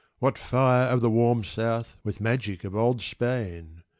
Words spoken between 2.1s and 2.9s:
magic of